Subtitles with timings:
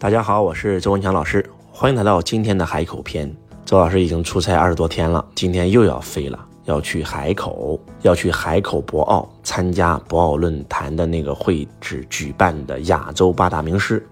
[0.00, 3.30] 大家好，我是周文强老师，欢迎来到今天的海口篇。
[3.66, 14.02] 周老师已经出差二十多天了，今天又要飞了，要去海口，要去海口博鳌参加博鳌论坛的那个会址举办的亚洲八大名师。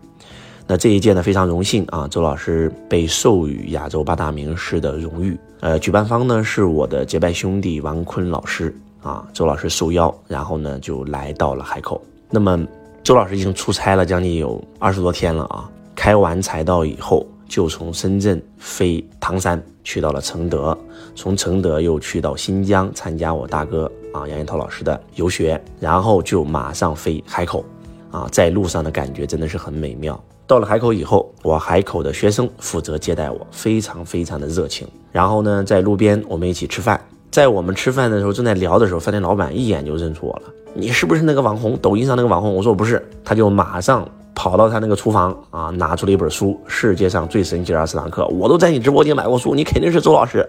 [0.67, 5.41] 那这一届呢，非常荣幸啊，周老师被授予亚洲八大名师的荣誉。
[5.61, 11.99] 呃，举办方呢是我的结拜兄弟王坤老师啊，周老师受邀，然后呢就来到了海口。
[12.29, 12.63] 那么
[13.03, 15.67] 周老师已经出差了将近有二十多天了啊。
[15.99, 20.79] 开完财道以后，就从深圳飞唐山去到了承德，
[21.17, 27.65] 从承德又去到新疆参加我大哥啊杨彦涛老师的游学，然后就马上飞海口，
[28.13, 30.19] 啊，在路上的感觉真的是很美妙。
[30.47, 34.87] 到了海口以后，我海口的学生负责接待我，非常非常的热情。
[35.11, 40.43] 然后呢，在路边我们一起吃饭，在我们吃饭的时候正在聊的时候，饭店老板一眼就认出我了，
[40.75, 41.77] 你是不是那个网红？
[41.79, 42.55] 抖音上那个网红？
[42.55, 44.09] 我说我不是，他就马上。
[44.39, 50.49] 跑到他那个厨房啊，拿出了一本书《世界上最神奇的二十堂课》，我都在你直播间买过书，你肯定是周老师。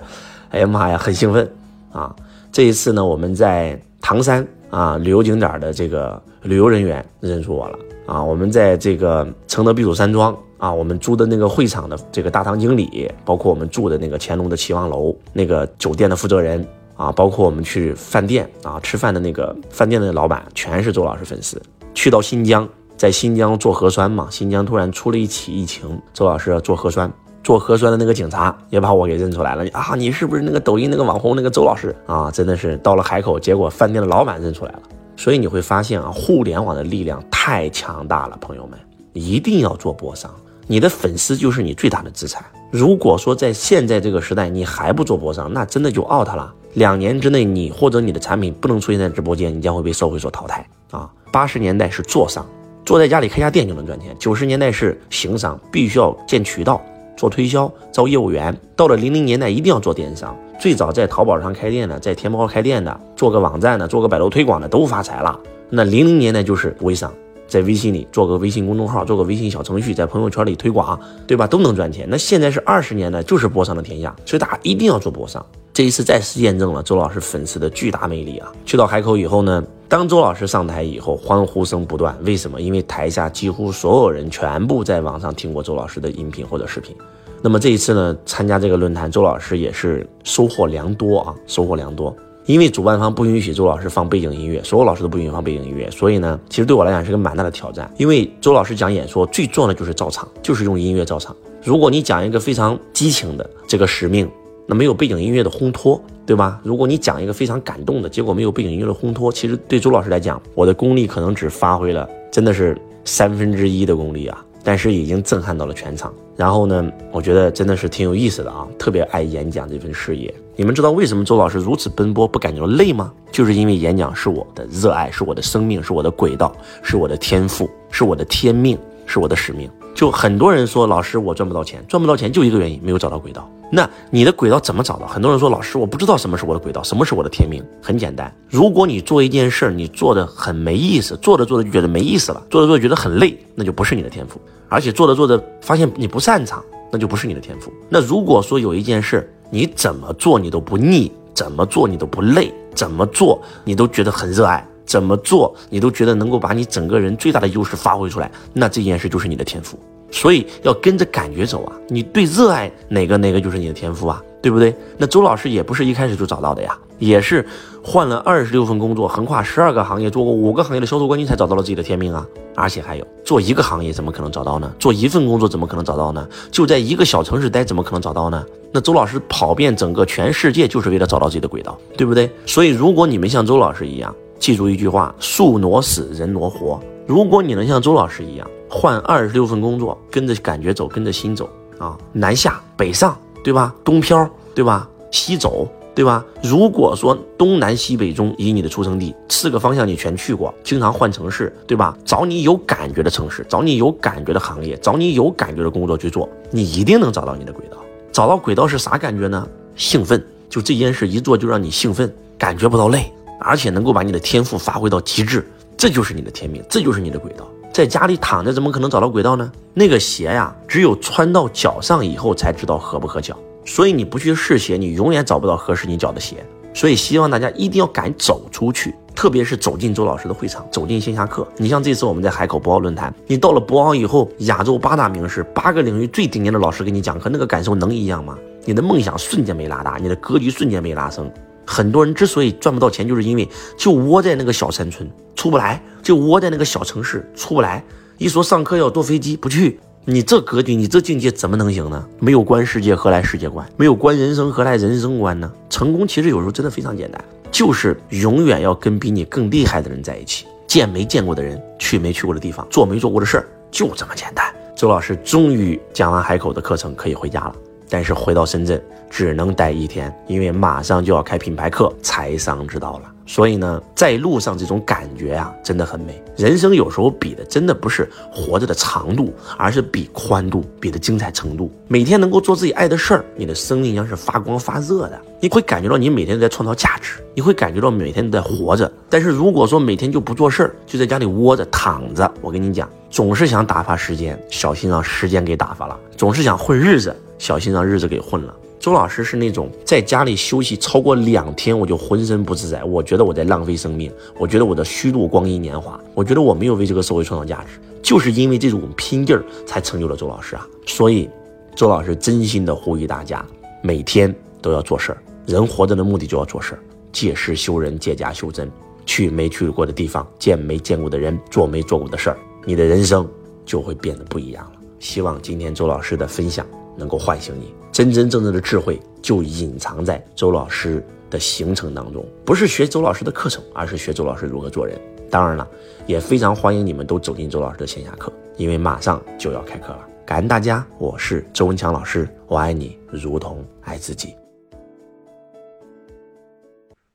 [0.51, 1.51] 哎呀妈呀，很兴奋
[1.91, 2.15] 啊！
[2.51, 8.23] 这一次呢，我们在唐山啊旅游景点的这个旅游人员认出我了啊。
[8.23, 16.63] 我们在这个承德避暑山庄啊，我们租的那个会场的这个大堂经理，包括我们住的那个乾隆的期望楼那个酒店的负责人
[16.95, 21.59] 啊，包括我们去饭店啊吃饭的那个饭店的老板，全是周老师粉丝。
[21.95, 22.69] 去到新疆。
[22.99, 27.09] 在新疆做核酸嘛，新疆突然出了一起疫情，周老师做核酸，
[27.41, 29.95] 做核酸的那个警察也把我给认出来了啊！
[29.95, 32.29] 你是不是那个抖音那个网红那个周老师啊？
[32.29, 34.81] 真的是到了海口，结果饭店的老板认出来了。
[35.15, 38.77] 所以你会发现啊，互联网的力量太强大了，朋友们
[39.13, 40.29] 一定要做播商，
[40.67, 42.43] 你的粉丝就是你最大的资产。
[42.69, 46.53] 如果说在现在这个时代你还不做播商，那真的就 out 了。
[46.73, 51.09] 两年之内你或者你的产品不能出现在直播间，你将会被社会所淘汰啊！
[51.31, 52.45] 八十年代是做商。
[52.89, 54.15] 坐在家里开家店就能赚钱。
[54.17, 56.81] 九十年代是行商，必须要建渠道、
[57.15, 58.59] 做推销、招业务员。
[58.75, 60.35] 到了零零年代，一定要做电商。
[60.59, 65.39] 最早在淘宝上开店的，在天猫开店的，做个网站的，做个百度推广的，都发财了。
[65.69, 67.13] 那零零年代就是微商，
[67.47, 71.45] 在微信里做个微信公众号，做个微信小程序，在朋友圈里推广，对吧？
[71.45, 72.07] 都能赚钱。
[72.09, 75.45] 那现在是二十年代，就是播商的天下，所以大家一定要做播商。
[75.71, 78.51] 这一次再次验证了周老师粉丝的巨大魅力啊！
[78.65, 82.15] 去到海口以后呢，当周老师上台以后，欢呼声不断。
[82.23, 82.61] 为什么？
[82.61, 86.95] 因为台下几乎所有人全部在网上听过周老师的音频或者视频。
[87.41, 92.15] 那么这一次呢，参加这个论坛，周老师也是收获良多啊，收获良多。
[92.45, 97.91] 因为主办方不允许周老师放背景音乐，所有老师都不允许放背景音乐，所以呢，其实对我来讲是个蛮大的挑战。
[97.97, 101.35] 因为周老师讲演说最重要的就是造场，就是用音乐造场。
[101.63, 104.29] 如果你讲一个非常激情的这个使命。
[104.71, 106.61] 那没有背景音乐的烘托，对吧？
[106.61, 116.13] 如果你讲一个非常感动的结果，没有背景音乐的烘托，其实对周老师来讲，我的功力可能只发挥了真的是三分之一的功力啊，但是已经震撼到了全场。
[116.35, 120.31] 然后呢，我觉得真的是挺有意思的啊，特别爱演讲这份事业。
[120.55, 123.11] 你们知道为什么周老师如此奔波不感觉累吗？
[123.31, 128.77] 就是因为演讲是我的热爱，是我的生命，是我的轨道，是我的天赋，是我的天命，
[129.07, 129.67] 是我的使命。
[129.95, 133.49] 就很多人说老师我赚不到钱，赚不到钱就一个原因，没有找到轨道。
[133.71, 135.05] 那你的轨道怎么找到？
[135.05, 137.63] 很多人说老师，我不知道什么是我的轨道，什么是我的天命。
[137.81, 144.41] 很简单，如果你做一件事儿，你做的很没意思，做着做着就觉得没意思了，做着做着觉得很累，那就不是你的天赋。
[144.67, 147.71] 而且做着做着发现你不擅长，那就不是你的天赋。
[147.89, 159.79] 那如果说有一件事，你怎么做你都不腻，怎么做你都不累，怎么做你都觉得很热爱，怎么做你都觉得能够把你整个人最大的优势发挥出来，那这件事就是你的天赋。
[160.11, 161.75] 所以要跟着感觉走啊！
[161.87, 164.75] 你对热爱哪个哪个就是你的天赋啊，对不对？
[164.97, 167.45] 那周老师也不是一开始就找到的呀，也是
[167.83, 172.25] 换了二十六份工作，横跨十二个行业，做过五个行业的销售冠军，才找到了自己的天命啊！
[172.55, 174.73] 而且还有做一个行业怎么可能找到呢？
[174.79, 176.27] 做一份工作怎么可能找到呢？
[176.51, 178.43] 就在一个小城市待怎么可能找到呢？
[178.71, 182.29] 那周老师跑遍整个全世界就是为了找到自己的轨道，对不对？
[182.45, 186.79] 所以如果你们像周老师一样，记住一句话：树挪死，人挪活。
[187.05, 188.47] 如果你能像周老师一样。
[188.69, 191.49] 换二十六份工作，跟着感觉走，跟着心走
[191.79, 193.73] 啊，南下北上，对吧？
[193.83, 194.87] 东飘，对吧？
[195.11, 196.23] 西走，对吧？
[196.43, 201.97] 如果说东南西北中以你的出生地四个方向你全去过，经常换城市，对吧？
[202.05, 207.77] 找你有感觉的城市，找你有感觉的行业，找你有感觉的工作去做，你一定能找到你的轨道。
[208.11, 209.47] 找到轨道是啥感觉呢？
[209.75, 217.49] 兴奋，就这件事一做就让你兴奋，感觉不到累，而且能够把你的天赋发挥到极致，这就是你的天命，这就是你的轨道。
[217.79, 219.49] 在家里躺着怎么可能找到轨道呢？
[219.73, 223.33] 那个鞋呀，只有穿到脚上以后才知道合不合脚。
[223.63, 226.45] 所以你不去试鞋，你永远找不到合适你脚的鞋。
[226.73, 228.93] 所以希望大家一定要敢走出去。
[229.15, 231.47] 特别是走进周老师的会场，走进线下课。
[231.55, 238.37] 你像这次我们在海口博鳌论坛，你到了博鳌以后，亚洲八大名师，八个领域最顶尖的老师给你讲课，那个感受能一样吗？
[238.65, 241.31] 你的梦想瞬间被拉大，你的格局瞬间被拉升。
[241.69, 247.83] 很多人之所以赚不到钱，就是因为就窝在那个小山村出不来，就窝在那个小城市出不来。
[248.17, 249.79] 一说上课要坐飞机，不去。
[250.03, 252.03] 你这格局，你这境界怎么能行呢？
[252.17, 253.69] 没有观世界，何来世界观？
[253.77, 255.51] 没有观人生，何来人生观呢？
[255.69, 264.51] 成功其实有时候真的非常简单，就是永远要跟比你更厉害的人在一起，见没见过的人，去没去过的地方，做没做过的事儿，就这么简单。
[264.75, 267.53] 周老师终于讲完海口的课程，可以回家了。
[267.89, 273.11] 但是回到深圳只能待一天，因为马上就要开品牌课，财商之道了。
[273.25, 276.19] 所以呢，在路上这种感觉啊，真的很美。
[276.35, 281.71] 人生有时候比的真的不是活着的长度，而是比宽度，比的精彩程度。
[281.87, 285.21] 每天能够做自己爱的事儿，你的生命将是发光发热的。
[285.39, 288.91] 你会感觉到你每天都在创造价值，你会感觉到每天都在活着。
[289.11, 297.15] 但是如果说每天就不做事儿，就在家里窝着躺着，我跟你讲，总是想打发时间，小心让时间给打发了；总是想混日子。
[297.39, 298.55] 小心让日子给混了。
[298.79, 310.65] 周老师是那种在家里休息超过两天我就浑身不自在，我觉得我在浪费生命，我觉得我在虚度光阴年华，我觉得我没有为这个社会创造价值，就是因为这种拼劲儿才成就了周老师啊。
[310.85, 311.29] 所以，
[311.75, 313.45] 周老师真心的呼吁大家，
[313.81, 315.17] 每天都要做事儿。
[315.45, 316.79] 人活着的目的就要做事儿，
[317.11, 318.71] 借势修人，借假修真，
[319.05, 323.27] 去没去过的地方，见没见过的人，做没做过的事儿，你的人生
[323.65, 324.71] 就会变得不一样了。
[324.99, 326.65] 希望今天周老师的分享。
[326.95, 332.25] 能够唤醒你真真正正的智慧，就隐藏在周老师的行程当中。
[332.45, 334.99] 不是学周老师的课程，而是学周老师如何做人。
[335.29, 335.67] 当然了，
[336.07, 340.07] 也非常欢迎你们都走进周老师的线下课，因为马上就要开课了。
[340.25, 344.33] 感恩大家，我是周文强老师，我爱你如同爱自己。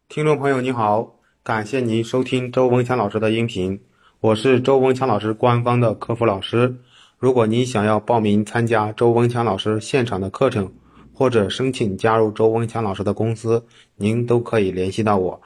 [0.09, 3.81] 听众朋友你好，感谢您收听周文强老师的音频，
[4.21, 6.77] 我是周文强老师官方的客服老师。
[7.25, 10.71] 如果您想要报名参加周文强老师现场的课程，
[11.15, 13.65] 或者申请加入周文强老师的公司，
[13.97, 15.41] 您都可以联系到我。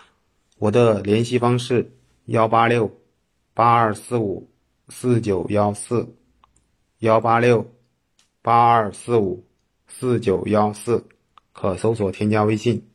[0.58, 1.92] 我的联系方式：
[2.24, 2.90] 幺八六
[3.54, 4.50] 八二四五
[4.88, 6.16] 四九幺四，
[6.98, 7.64] 幺八六
[8.42, 9.46] 八二四五
[9.86, 11.06] 四九幺四，
[11.52, 12.87] 可搜索添加微信。